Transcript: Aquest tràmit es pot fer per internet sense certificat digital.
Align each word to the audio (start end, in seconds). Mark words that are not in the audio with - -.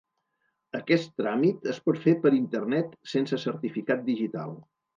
Aquest 0.79 1.11
tràmit 1.21 1.67
es 1.75 1.81
pot 1.89 2.01
fer 2.07 2.15
per 2.25 2.33
internet 2.39 2.99
sense 3.15 3.43
certificat 3.47 4.05
digital. 4.13 4.59